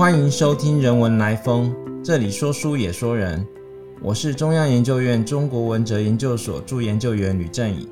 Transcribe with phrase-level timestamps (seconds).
[0.00, 1.70] 欢迎收听人文来风，
[2.02, 3.46] 这里说书也说人。
[4.00, 7.86] 我是中央研究院中国文哲研究所助研究员吕正宇。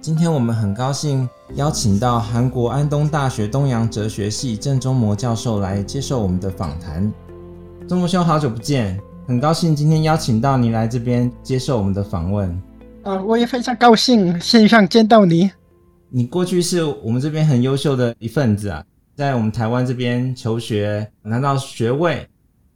[0.00, 7.08] 今天我们很高兴邀请到韩国安东大学东洋哲学系郑中模教授来接受我们的访谈。
[7.86, 12.60] 中模兄，好久不见，很高兴今天邀请到你来这边接受我们的访问。
[13.04, 15.48] 啊，我也非常高兴线上见到你。
[16.10, 18.82] 你过去是我们这边很优秀的一份子啊，
[19.14, 22.26] 在我们台湾这边求学，拿到学位，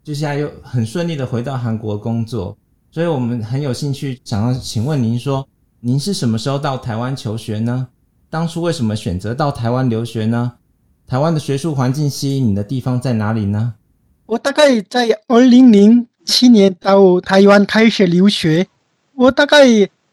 [0.04, 2.56] 接下来又很顺利的回到韩国工作，
[2.90, 5.48] 所以我们很有兴趣想要请问您说，
[5.80, 7.88] 您是什么时候到台湾求学呢？
[8.28, 10.54] 当初为什么选择到台湾留学呢？
[11.06, 13.74] 台湾的学术环境吸引你的地方在哪里呢？
[14.26, 18.66] 我大概在二零零七年到台湾开始留学，
[19.14, 19.64] 我大概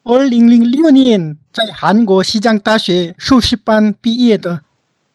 [0.03, 1.37] 二零零六年。
[1.53, 4.61] 在韩国西江大学硕士班毕业的，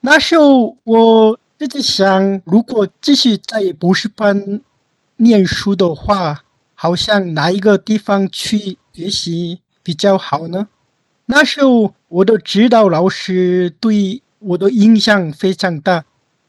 [0.01, 4.61] 那时候我自己想，如果继续在博士班
[5.17, 10.69] 念书的话，好像哪一个地方去学习比较好呢？
[11.27, 16.05] 那时候我的指导老师对我的印象非常大，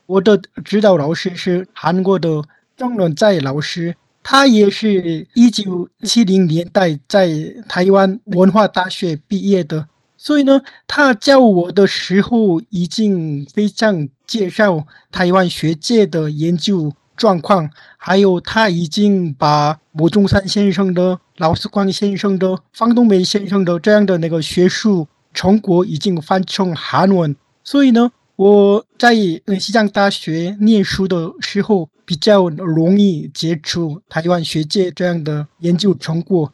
[0.05, 2.43] 我的指导老师是韩国的
[2.77, 3.95] 张伦在老师。
[4.21, 7.29] 他也是一九七零年代在
[7.67, 9.87] 台湾文化大学毕业的，
[10.21, 28.11] 所以呢，他教我的时候已经非常介绍台湾学界的研究状况，还有他已经把吴中山先生的、劳思光先生的、方东梅先生的这样的那个学术成果已经翻成韩文，所以呢。
[28.35, 29.13] 我在
[29.47, 36.49] 嗯西藏大学念书的时候，比较容易接触台湾学界这样的研究成果。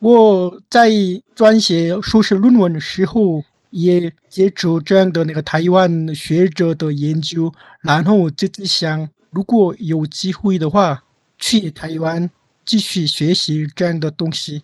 [0.00, 0.90] 我在
[1.34, 11.02] 撰写硕士论文的时候，也接触这样的那个台湾学者的研究，然后就在想，如果有机会的话，
[11.36, 12.30] 去台湾
[12.64, 14.62] 继续学习这样的东西。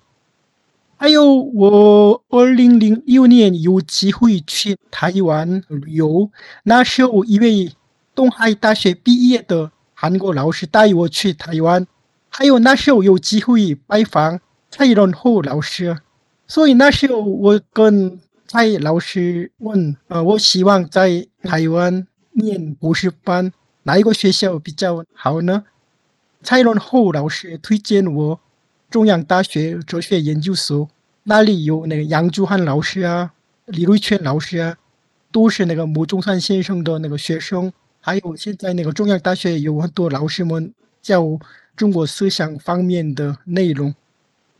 [0.96, 6.30] 还有，我二零零六年有机会去台湾旅游，
[6.62, 7.72] 那时候一位
[8.14, 11.84] 东海大学毕业的韩国老师带我去台湾。
[12.28, 14.40] 还有那时候有机会拜访
[14.76, 15.96] 蔡荣厚老师，
[16.48, 18.18] 所以那时候我跟
[18.48, 23.52] 蔡老师问：呃，我希望在台湾念博士班，
[23.84, 25.62] 哪一个学校比较好呢？
[26.42, 28.40] 蔡荣厚老师推荐我。
[28.90, 30.88] 中央大学哲学研究所
[31.22, 33.32] 那里有那个杨朱汉老师啊，
[33.66, 34.76] 李瑞全老师啊，
[35.30, 37.72] 都是那个牟中山先生的那个学生。
[38.00, 41.38] 还有现在那个中央大学有很多老师们教
[41.76, 43.94] 中国思想方面的内容。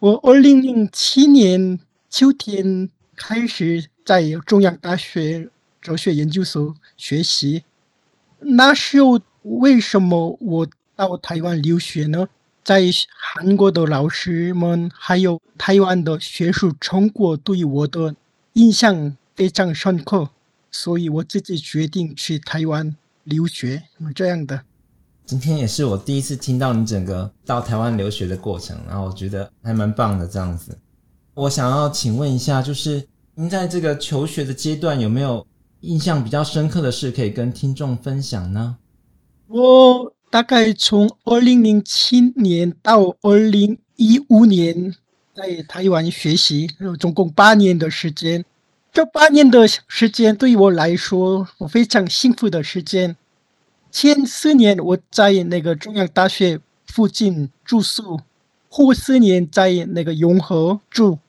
[0.05, 5.49] 我二零零七年秋天开始在中央大学
[5.81, 7.65] 哲学研究所学习。
[8.39, 12.29] 那时候为什么我到台湾留学呢？
[12.63, 12.83] 在
[13.19, 18.15] 韩国的老师们，还有台湾的学术成果，对我的
[18.53, 20.29] 印象非常深刻，
[20.71, 23.85] 所以我自己决定去台湾留学。
[24.15, 24.65] 这样的，
[25.27, 30.27] 今天也是我第一次听到你整个到台湾留学的过程，然后我觉得还蛮棒的。
[30.27, 30.77] 这样子，
[31.35, 35.47] 我想要请问一下，就是您在这个求学的阶段，有没有
[35.81, 38.77] 印象比较深刻的事可以跟听众分享呢？
[39.49, 40.13] 我。
[40.31, 44.93] 大概从二零零七年到二零一五年，
[45.33, 46.69] 在台湾学习，
[46.99, 48.45] 总共八年的时间。
[48.93, 53.15] 这八年的时间对于我来说，我非常幸福的时间。
[53.95, 58.19] 前四年我在那个中央大学附近住宿，
[58.69, 61.21] 后四年在那个永和住。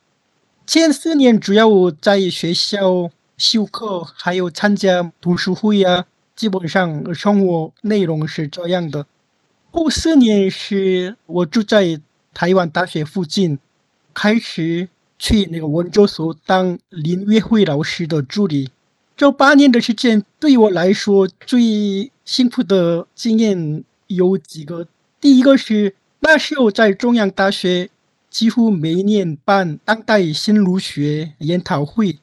[0.65, 6.07] 前四年主要我在学校修课，还有参加读书会啊。
[6.35, 9.05] 基本上生活内容是这样的。
[9.69, 12.01] 后四年是我住在
[12.33, 13.59] 台湾大学附近，
[14.11, 14.89] 开始
[15.19, 18.71] 去那个文哲所当林月慧老师的助理。
[19.15, 24.87] 这八年的时间对我来说最幸福的经验有几个。
[25.21, 27.89] 第一个是那时候在中央大学，
[28.29, 32.17] 几乎每年办当代新儒学研讨会，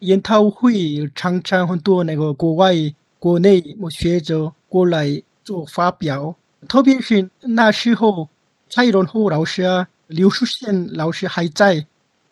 [0.00, 2.74] 研讨会常常很多那个国外。
[3.18, 3.60] 国内
[3.90, 6.36] 学者过来做发表，
[6.68, 8.28] 特别是那时候
[8.68, 11.86] 蔡荣厚老师啊、刘树宪老师还在，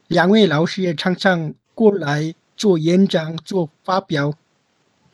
[0.08, 4.34] 两位老师也常常过来做演讲、做发表。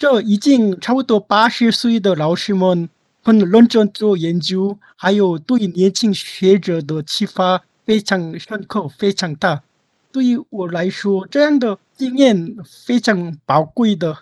[0.01, 2.89] 这已经差不多八十岁的老师们
[3.23, 9.63] 很认真做研究，还有对年轻学者的启发非常深刻、非常大。
[10.11, 14.21] 对于我来说，这样的经验非常宝贵的。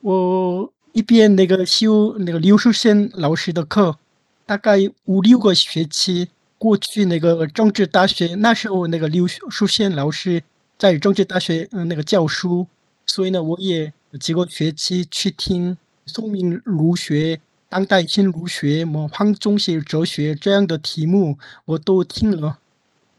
[0.00, 0.72] 我。
[0.92, 3.98] 一边那个修那个刘树森老师的课，
[4.46, 6.28] 大概五六个学期。
[6.56, 10.42] 过去那个政治大学，那时候那个刘淑宪老师
[10.78, 12.66] 在政治大学嗯那个教书，
[13.04, 22.58] 所以呢，我也几个学期去听宋明儒学、当代新儒学、模仿中西哲学这样的题目，我都听了。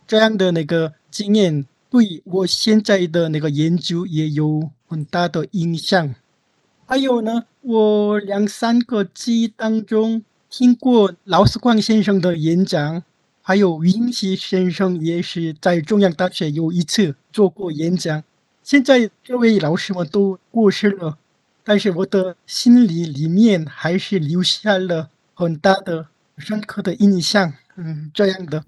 [0.07, 6.15] 这样的那个经验对我现在的那个研究也有很大的影响。
[6.85, 13.03] 还有呢，我两三个记忆当中听过劳斯光先生的演讲。
[13.41, 18.21] 还有云溪先生也是在中央大学有一次做过演讲。
[18.67, 21.17] 现在这位老师们都过世了，
[21.63, 27.53] 但是我的心里里面还是留下了很大的深刻的印象。
[27.77, 28.65] 嗯，这样的。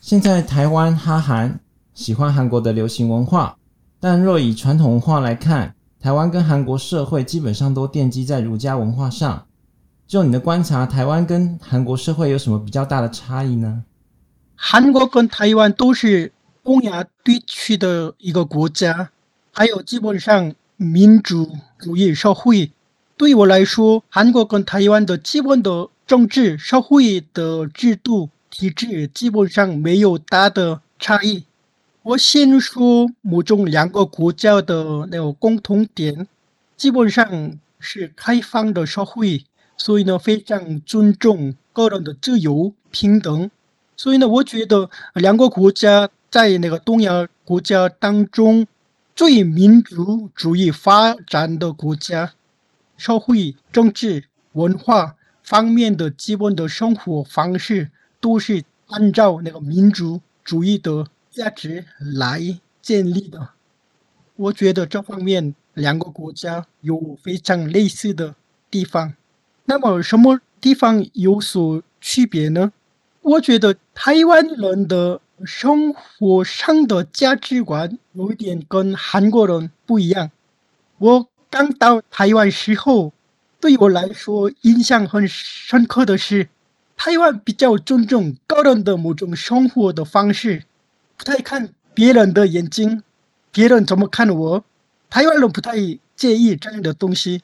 [0.00, 1.60] 现在台湾哈韩
[1.92, 3.58] 喜欢韩国的流行文化，
[4.00, 9.46] 但若以传统文化来看，台湾跟韩国社会基本上都奠基在儒家文化上。
[10.06, 13.84] 就你的观察，台湾跟韩国社会有什么比较大的差异呢？
[14.54, 16.32] 韩国跟台湾都是
[16.64, 19.10] 东亚地区的一个国家，
[19.54, 22.70] 还有基本上民主主义社会。
[23.18, 31.44] 对我来说，韩国跟台湾的基本的政治社会的制度体制基本上没有大的差异。
[32.02, 36.26] 我先说某种两个国家的那个共同点，
[36.76, 39.44] 基本上是开放的社会，
[39.76, 43.50] 所以呢非常尊重个人的自由平等。
[43.96, 48.66] 所以呢，我觉得两个国家在那个东亚国家当中
[49.14, 52.32] 最民族主义发展的国家，
[52.96, 63.50] 社会、政治、文化方面的基本的生活方式都是按照那个民族主义的价值来建立的。
[64.36, 68.34] 我觉得这方面两个国家有非常类似的
[68.70, 69.14] 地方。
[69.66, 72.72] 那么什么地方有所区别呢？
[73.20, 80.30] 我觉得台湾人的生活上的价值观有一点跟韩国人不一样。
[80.98, 83.12] 我刚到台湾时候，
[83.60, 86.48] 对我来说印象很深刻的是，
[86.96, 90.64] 台湾比较尊重个人的某种生活的方式，
[91.16, 93.02] 不太看别人的眼睛，
[93.50, 94.64] 别人怎么看我，
[95.10, 95.76] 台湾人不太
[96.16, 97.42] 介意这样的东西。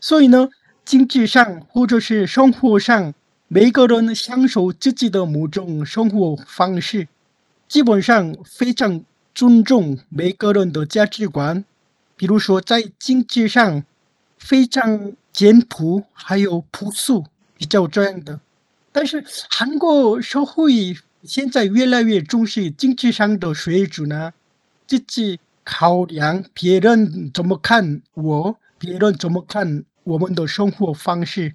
[0.00, 0.48] 所以呢，
[0.84, 3.14] 经济上或者是生活上。
[3.52, 7.08] 每个人享受自己的某种生活方式，
[7.70, 11.64] 基本上非常尊重每个人的价值观。
[12.16, 13.84] 比如说，在经济上
[14.36, 17.26] 非常简朴，还有朴素，
[17.56, 18.40] 比较这样的。
[18.90, 24.32] 但是韩国社会现在越来越重视经济上的水准呢，
[24.88, 31.54] 自己考量别人怎么看我，别人怎么看我们的生活方式。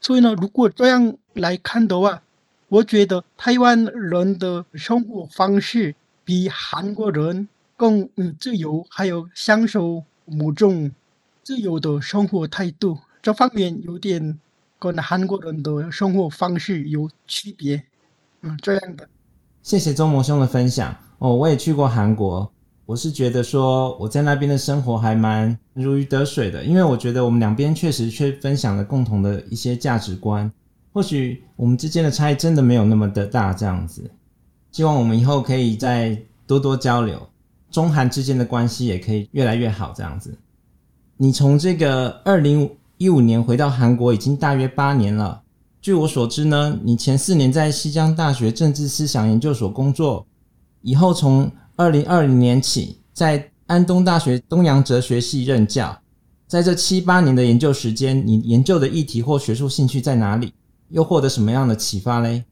[0.00, 2.22] 所以呢，如果这样来看的话，
[2.68, 8.08] 我觉得台湾人的生活方式比韩国人更
[8.40, 10.90] 自由，还有享受某种
[11.44, 12.98] 自由的生活态度。
[13.22, 14.38] 这方面有点
[14.78, 17.82] 跟韩国人的生活方式有区别。
[18.42, 19.08] 嗯，这样的。
[19.62, 20.94] 谢谢周模兄的分享。
[21.18, 22.50] 哦，我也去过韩国。
[22.84, 30.50] 我是觉得说我在那边的生活还蛮如鱼得水的，因为我觉得我们两边确实却分享了共同的一些价值观，
[30.96, 34.10] 或许我们之间的差异真的没有那么的大，这样子。
[34.72, 37.20] 希望我们以后可以再多多交流，
[37.70, 40.38] 中韩之间的关系也可以越来越好，这样子。
[41.18, 45.42] 你从这个二零一五年回到韩国已经大约八年了，
[45.82, 50.26] 据我所知呢，你前四年在西江大学政治思想研究所工作，
[50.80, 55.94] 以后从二零二零年起，在安东大学东洋哲学系任教。
[56.46, 60.54] 在这七八年的研究时间，你研究的议题或学术兴趣在哪里？
[60.90, 62.44] 又获得什么样的启发嘞？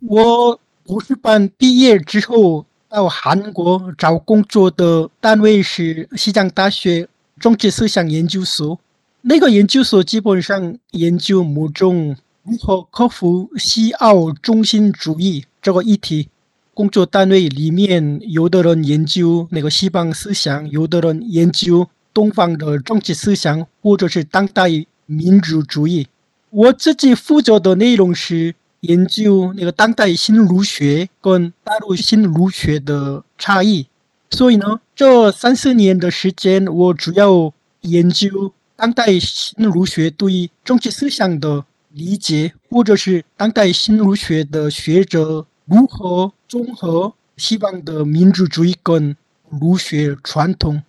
[0.00, 8.78] 我博士班毕业之后，到韩国找工作的单位是西藏大学政治思想研究所。
[9.22, 16.28] 那个研究所基本上研究某种如何克服西澳中心主义这个议题。
[16.74, 24.68] 工作单位里面，有的人研究那个西方思想，有的人研究东方的政治思想，或者是当代
[25.06, 26.06] 民主主义。
[26.56, 33.86] 我自己负责的内容是研究那个当代新儒学跟大陆新儒学的差异。
[34.30, 45.46] 所以呢，这三四年的时间，我主要研究当代新儒学对政治思想的理解，或者是当代新儒学的学者。
[45.66, 49.14] 如何综合西方的民主主义跟
[49.50, 50.82] 儒学传统？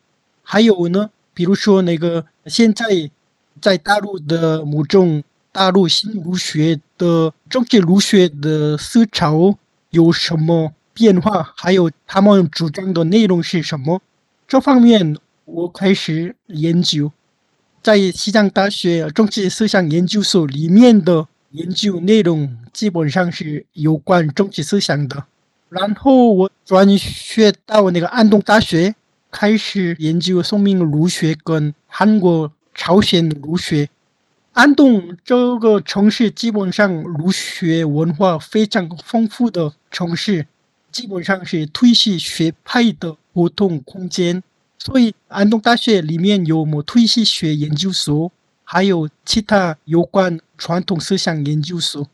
[0.44, 3.12] 还有呢，比如说那个现在
[3.60, 5.24] 在大陆的某种
[5.58, 9.58] 大陆新儒学的政治儒学的思潮
[9.90, 14.00] 有什么变化，还有他们主张的内容是什么？
[14.48, 17.12] 这方面我开始研究，
[17.82, 25.26] 在西藏大学政治思想研究所里面的研究内容基本上是有关政治思想的。
[25.70, 28.94] 然后我转学到那个安东大学，
[29.32, 33.90] 开始研究宋明儒学跟韩国朝鲜儒学。
[34.58, 40.48] 安东这个城市基本上儒学文化非常丰富的城市，
[40.92, 44.42] 基本上是推系学派的活动空间。
[44.80, 48.32] 所以安东大学里面有么推系学研究所，
[48.64, 52.10] 还有其他有关传统思想研究所。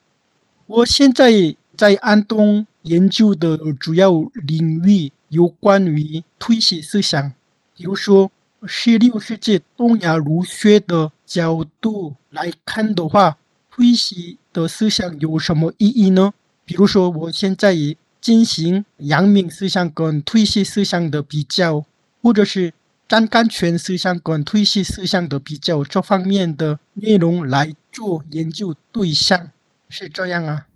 [0.65, 2.67] 我现在在安东。
[2.81, 4.11] 研究的主要
[4.45, 7.31] 领域有关于推系思想，
[7.77, 8.29] 比如说
[8.65, 13.39] 十六世纪东亚儒学的角度来看的话，
[13.71, 16.31] 推系的思想有什么意义呢？
[16.63, 17.75] 比如说，我现在
[18.21, 21.83] 进行阳明思想跟推系思想的比较，
[22.21, 22.71] 或者是
[23.07, 29.49] 张干泉思想跟推系思想的比较，这方面的内容来做研究对象，
[29.89, 30.67] 是这样啊。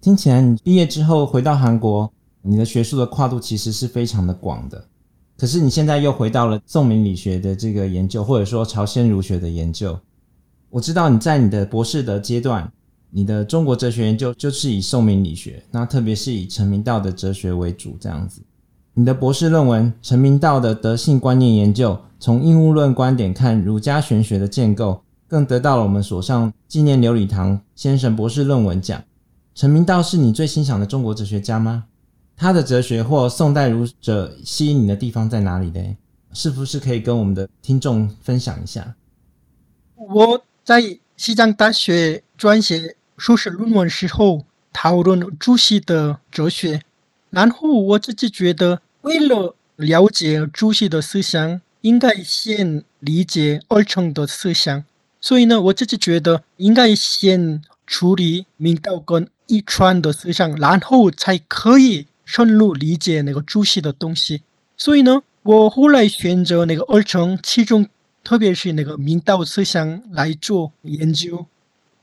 [0.00, 4.86] 听起来，你毕业之后回到韩国，你的学术的跨度其实是非常的广的。
[5.40, 9.98] 可是你现在又回到了宋明理学的这个研究，或者说朝鲜儒学的研究。
[10.68, 12.70] 我知道你在你的博士的阶段，
[13.08, 18.42] 你的中国哲学研究就是以宋明理学，那特别是以陈明道的哲学为主这样子。
[18.92, 24.92] 你的博士论文《陈明道的德性观念研究：从应物论观点看儒家玄学的建构》，
[25.26, 29.02] 更得到了我们所上纪念刘礼堂先生博士论文奖。
[29.54, 31.84] 陈明道是你最欣赏的中国哲学家吗？
[32.40, 35.96] 他的哲学或宋代儒者吸引你的地方在哪里呢？
[36.32, 38.94] 是不是可以跟我们的听众分享一下？
[39.94, 46.80] 我在西藏大学撰写硕士论文时候，讨论朱熹的哲学，
[47.28, 54.82] 然后我自己觉得，为了了解朱熹的思想，应该先理解二程的思想，
[55.20, 59.28] 所以呢，我自己觉得应该先处理明道跟。
[59.52, 64.42] 一川的思想，然后才可以深入理解那个朱熹的东西。
[64.76, 67.88] 所以呢，我后来选择那个二程，其中
[68.22, 71.44] 特别是那个明道思想来做研究。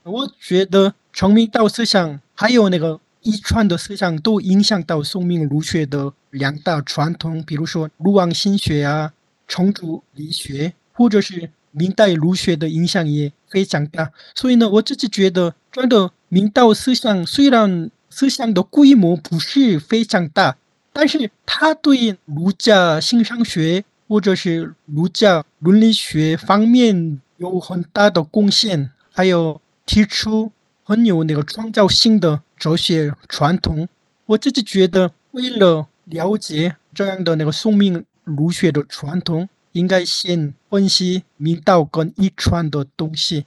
[0.02, 9.14] 我觉得从明道思想还有那个一川的思想，都影响到宋明儒学的两大传统，比如说鲁王心学啊、
[9.46, 14.12] 程朱理学，或者是明代儒学的影响也非常大。
[14.34, 16.10] 所以呢，我自己觉得真的。
[16.30, 20.56] 明道思想虽然思想的规模不是非常大，
[20.92, 30.50] 但是他对儒家形上学或者是儒家伦理学方面有很大的贡献，还有提出
[30.82, 33.88] 很有那个创造性的哲学传统。
[34.26, 43.46] 我自己觉得，为了了解这样的那个宋明儒学的传统，应该先分析明道跟一传的东西。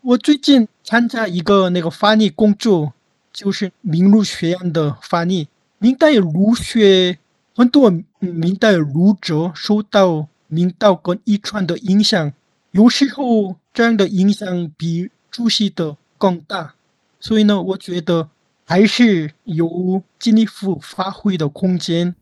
[0.00, 2.92] 我最近参加一个那个翻译工作，
[3.32, 5.48] 就是明儒学院的翻译。
[5.78, 7.18] 明代儒学
[7.54, 12.32] 很多明代儒者受到明道跟一传的影响，
[12.72, 16.74] 有时候这样的影响比朱熹的更大。
[17.20, 18.28] 所以呢，我觉得
[18.64, 22.14] 还是有进一步发挥的空间。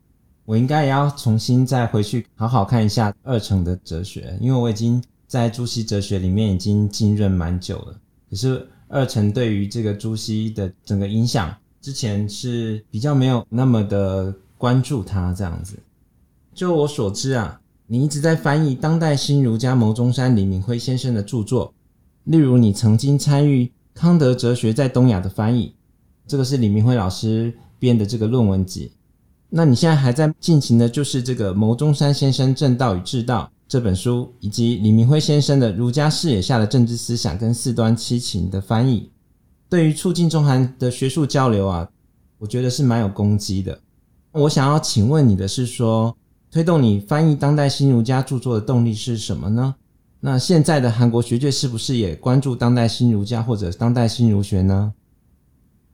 [0.44, 5.02] 我应该也要重新再回去好好看一下二程的哲学，因为我已经。
[5.28, 7.98] 在朱熹哲学里面已经浸润蛮久了，
[8.30, 15.76] 可是二程对于这个朱熹的整个影响，之前是比较没有那么的关注他这样子。
[16.54, 21.74] 就我所知啊，你一直在翻译当代新儒家牟中山李明辉先生的著作，
[22.24, 25.74] 例如你曾经参与康德哲学在东亚的翻译，
[26.26, 28.92] 这个是李明辉老师编的这个论文集。
[29.48, 33.50] 那你现在还在进行的就是这个牟中山先生正道与治道。
[33.68, 39.10] 这本书以及李明辉先生的《儒家视野下的政治思想》跟《四端七情》的翻译，
[39.68, 41.88] 对于促进中韩的学术交流啊，
[42.38, 43.80] 我觉得是蛮有攻击的。
[44.30, 46.16] 我想要请问你的是说，
[46.48, 49.74] 推动你翻译当代新儒家著作的动力是什么呢？
[50.20, 54.94] 那现在的韩国学界是不是也关注当代新儒家或者当代新儒学呢？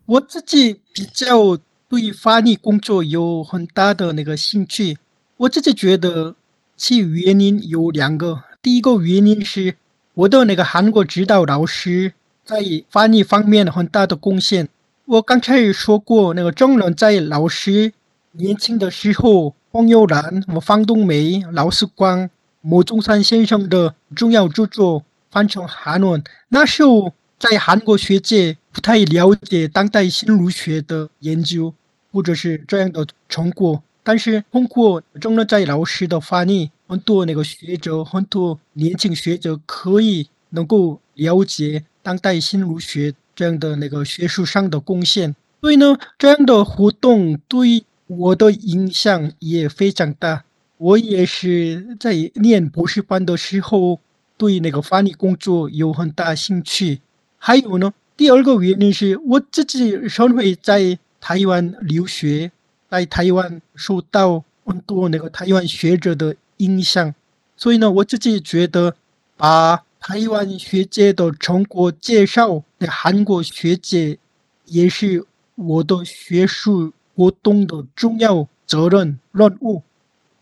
[0.05, 1.57] 我自己比较
[1.88, 4.99] 对翻译工作有很大的那个兴趣，
[5.38, 6.37] 我自己觉得。
[6.76, 9.76] 其原因有两个，第一个原因是
[10.14, 12.12] 我的那个韩国指导老师
[12.45, 12.61] 在
[12.91, 14.69] 翻译方面很大的贡献。
[15.05, 17.93] 我刚才说过，那个郑伦在老师
[18.33, 22.29] 年轻的时候，黄友兰、我方东梅、劳思光、
[22.61, 31.75] 牟中山先生的重要著作翻成韩文，那时候在韩国学界不太了解当代新儒学的研究，
[32.11, 33.83] 或者是这样的成果。
[34.04, 45.35] 但是通过中乐在老师的翻译，很多那个学者，很多年轻学者可以能够了解当代新儒学这样的那个学术上的贡献。
[45.61, 50.44] 所以呢，这样的活动对我的影响也非常大。
[50.78, 54.00] 我也是在念博士班的时候，
[54.37, 57.00] 对那个翻译工作有很大兴趣。
[57.38, 62.50] 还有呢，第二个原因是我自己身为在台湾留学。
[62.92, 67.14] 在台湾受到很多那个台湾学者的影响，
[67.56, 68.94] 所以呢，我自己觉得
[69.34, 74.18] 把台湾学界的成果介绍给韩国学界，
[74.66, 79.80] 也是我的学术活动的重要责任任务。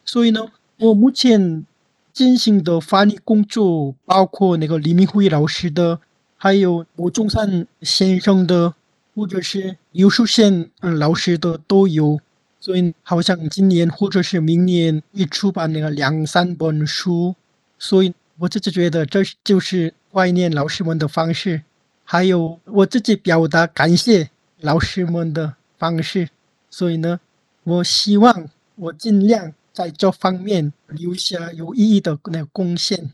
[0.05, 1.65] 所以呢，我目前
[2.13, 6.01] 进行的翻译工作，包括那个李明辉老师的，
[6.37, 8.75] 还有吴中山先生的，
[9.15, 12.19] 或者是刘树宪老师的都有。
[12.61, 17.35] 所以好像今年或者是明年会出版那个两三本书，
[17.79, 21.63] 所以我自己觉得这就是怀念老师们的方式，
[22.05, 24.29] 还有我自己表达感谢
[24.61, 26.29] 老师们的方式。
[26.69, 27.19] 所以呢，
[27.65, 33.11] 我希望我尽量在这方面留下有意义的那个贡献。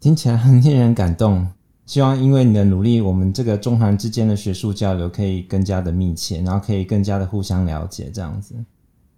[0.00, 1.52] 听起来很令人感动。
[1.92, 8.10] 希望因为你的努力，我们这个中韩之间的学术交流可以更加的密切，然后可以更加的互相了解。
[8.10, 8.54] 这样子，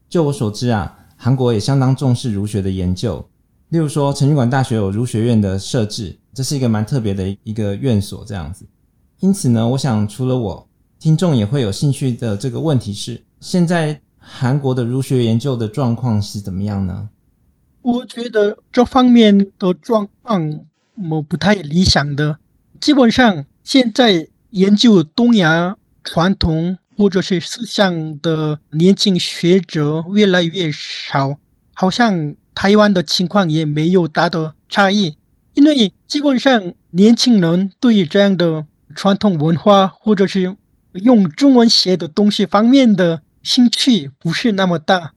[0.08, 3.24] 就我所知啊，韩国也相当重视儒学的研究。
[3.68, 8.24] 例如说，成均馆大学有儒学院的设置，这是一个蛮特别的一个院所。
[8.24, 8.66] 这样子，
[9.20, 17.08] 因此呢，我想除了我，听众也会有兴趣的这个问题是：现在韩国的儒学研究的状况是怎么样呢？
[17.82, 20.64] 我觉得这方面的状况
[21.12, 22.40] 我不太理想的。
[22.84, 31.38] 基本上，现在研究东亚传统或者是思想的年轻学者越来越少，
[31.72, 35.16] 好像台湾的情况也没有大的差异。
[35.54, 40.54] 因为基本上年轻人对于这样的传统文化或者是
[40.92, 45.14] 用中文写的东西方面的兴趣不是那么大。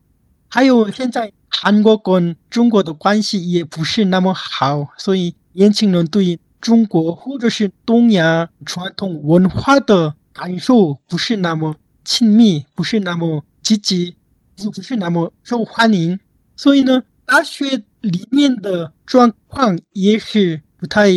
[0.47, 6.39] 还有现在韩国跟中国的关系也不是那么好，所以年轻人对。
[6.59, 14.15] 中国或者是东亚传统文化的感受不是那么亲密，不是那么积极，
[14.57, 16.19] 也不是那么受欢迎。
[16.55, 21.09] 所以呢，大学里面的状况也是不太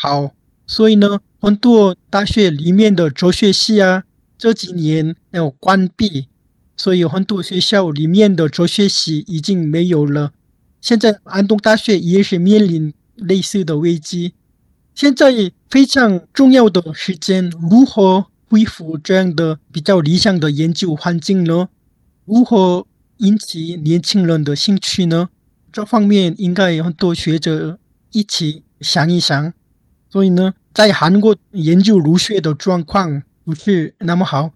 [0.00, 0.32] 好。
[0.66, 4.04] 所以呢，很多大学里面的哲学系啊，
[4.38, 6.28] 这几年要关闭，
[6.76, 10.32] 所以很多学校里面的哲学系已经没有了。
[10.80, 14.34] 现在安东大学也是面临类似的危机。
[14.96, 21.68] 现在非常重要的时间，如何恢复这样的比较理想的研究环境呢？
[22.24, 22.86] 如何
[23.18, 25.28] 引起年轻人的兴趣呢？
[25.70, 27.78] 这方面应该有很多学者
[28.12, 29.52] 一起想一想。
[30.08, 34.52] 所以呢，在韩国研究儒学的状况不是那么好，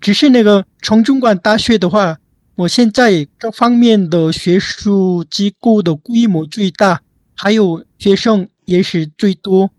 [0.00, 2.18] 只是那个从中馆大学的话，
[2.54, 7.02] 我现在这方面的学术机构的规模最大，
[7.34, 9.72] 还有学生也是最多。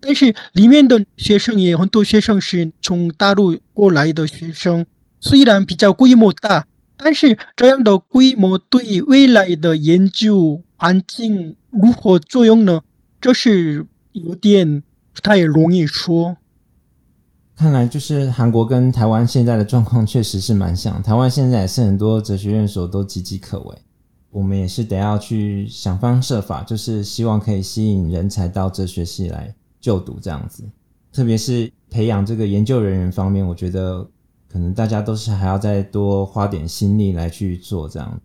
[0.00, 4.86] 但是里面的学生也很多，学生是从大陆过来的学生，
[5.20, 12.80] 虽然比较规模大，但是这样的规模对未来的研究环境如何作用呢？
[13.20, 14.82] 这是有点
[15.12, 16.36] 不太容易说。
[17.56, 23.76] 看来就是韩国跟台湾现在的状况确实是蛮像，台湾现在也是很多哲学院所都岌岌可危，
[24.30, 29.52] 我们也是得要去想方设法，就是希望可以吸引人才到哲学系来。
[29.80, 30.64] 就读这样子，
[31.12, 34.08] 特别是培养这个研究人员方面，我觉得
[34.48, 38.20] 可能大家都是还要再多花点心力来去做这样。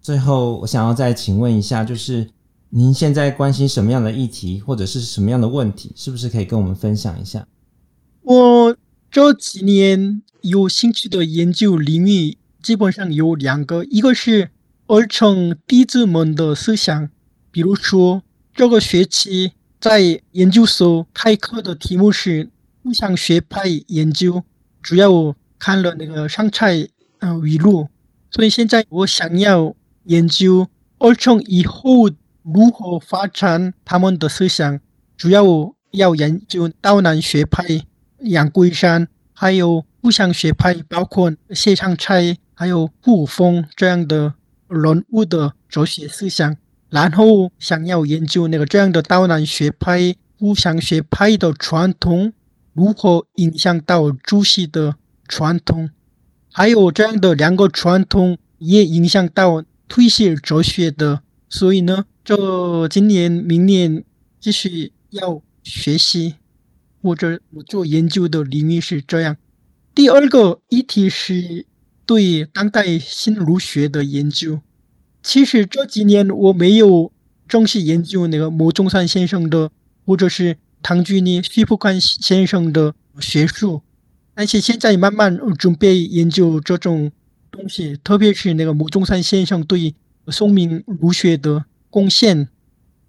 [0.00, 2.28] 最后，我想要再请问一下，就是
[2.70, 7.46] 您现在关心什么样的议题，或者是什么样的问题，是不是可以跟我们分享一下？
[8.22, 8.76] 我
[9.10, 14.50] 这几年有兴趣的研究领域基本上有两个，一个是
[14.88, 17.08] 儿童弟子们的思想，
[17.50, 19.52] 比如说这个学期。
[19.80, 22.50] 在研究所开课的题目是
[22.82, 24.42] 互相学派研究，
[24.82, 26.88] 主要看了那个上菜
[27.20, 27.88] 呃语录，
[28.30, 30.66] 所以现在我想要研究
[30.98, 32.10] 儿童以后
[32.42, 34.80] 如何发展他们的思想，
[35.16, 35.44] 主要
[35.92, 37.64] 要研究道南学派、
[38.20, 44.34] 杨桂山，还有互相学派，包括谢长菜，还有顾风这样的
[44.66, 46.56] 人物的哲学思想。
[46.90, 52.32] 然后想要研究那个这样的道南学派、互相学派的传统
[52.72, 54.96] 如何影响到朱熹的
[55.26, 55.90] 传统，
[56.52, 61.22] 还有这样的两个传统也影响到推卸哲学的。
[61.48, 64.04] 所以呢，这今年、明年
[64.40, 66.36] 继续要学习
[67.02, 69.36] 或者我做研究的领域是这样。
[69.94, 71.66] 第二个议题是
[72.06, 74.60] 对当代新儒学的研究。
[75.28, 77.12] 其实这几年我没有
[77.46, 79.70] 正式研究那个牟中山先生的，
[80.06, 80.56] 或者是。
[80.80, 83.82] 唐居尼、徐福宽先生的学术，
[84.32, 87.10] 但是现在慢慢准备研究这种
[87.50, 89.96] 东西，特别是那个牟中山先生对
[90.28, 92.48] 宋明儒学的贡献，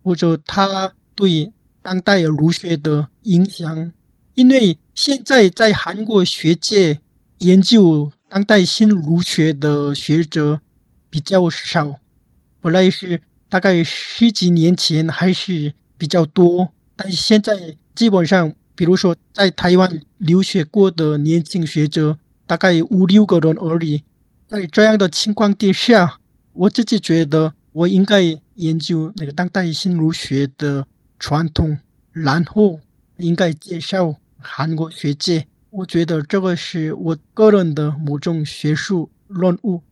[0.02, 1.54] 或者他对
[1.84, 3.94] 当代儒学的影响。
[4.34, 7.00] 因为现在在韩国学界
[7.38, 10.60] 研究当代新儒学的学者
[11.12, 12.00] 比较少，
[12.62, 16.70] 本来是大概十几年前还是比较多。
[16.96, 24.04] 但是现在基本上，比如说在台湾留学过的年轻学者，大概五六个人而已。
[24.48, 26.20] 在这样的情况底下，
[26.54, 30.86] 我自己觉得我应该研究那个当代新儒学的
[31.18, 31.78] 传统，
[32.12, 32.80] 然后
[33.18, 35.48] 应该介绍韩国学界。
[35.70, 39.84] 我觉得这个是我个人的某种学术任务。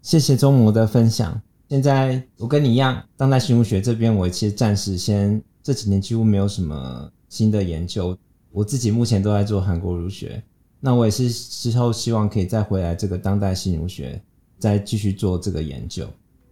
[0.00, 1.42] 谢谢周模的分享。
[1.68, 5.42] 现在我跟你一样，当代新儒学这边，我其实暂时先。
[5.62, 8.16] 这几年几乎没有什么新的研究，
[8.52, 10.40] 我自己目前都在做韩国儒学。
[10.78, 14.22] 那我也是之后希望可以再回来这个当代新儒学，
[14.60, 16.06] 再继续做这个研究。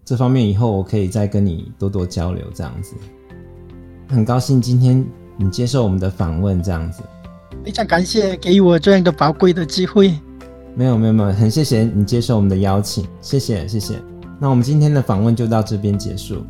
[0.04, 2.96] 这方面以后我可以再跟你多多交流，这样子。
[4.08, 7.04] 很高兴今天你接受我们的访问，这样子。
[7.64, 10.12] 非常感谢给予我这样的宝贵的机会。
[10.74, 14.13] 没有没有没有，很谢谢你接受我们的邀请，谢谢谢谢。
[14.40, 16.44] 那我们今天的访问就到这边结束，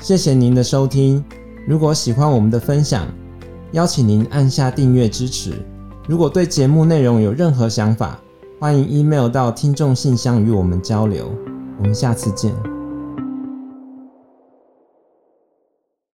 [0.00, 1.24] 谢谢您的收听。
[1.66, 3.06] 如果喜欢我们的分享，
[3.72, 5.52] 邀请您按下订阅支持。
[6.08, 8.18] 如果对节目内容有任何想法，
[8.58, 11.32] 欢迎 email 到听众信箱与我们交流。
[11.78, 12.71] 我们下次见。